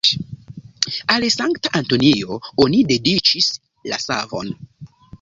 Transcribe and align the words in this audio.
Al 1.15 1.27
Sankta 1.35 1.73
Antonio 1.81 2.39
oni 2.67 2.83
dediĉis 2.95 3.55
la 3.93 4.05
savon. 4.09 4.55